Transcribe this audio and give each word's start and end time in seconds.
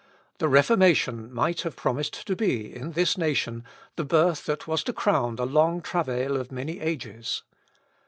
The 0.39 0.47
Reformation 0.47 1.31
might 1.31 1.61
have 1.61 1.75
promised 1.75 2.25
to 2.25 2.35
be, 2.35 2.75
in 2.75 2.93
this 2.93 3.19
nation, 3.19 3.63
the 3.97 4.03
birth 4.03 4.45
that 4.45 4.65
was 4.65 4.83
to 4.85 4.93
crown 4.93 5.35
the 5.35 5.45
long 5.45 5.79
travail 5.79 6.37
of 6.37 6.51
many 6.51 6.79
ages. 6.79 7.43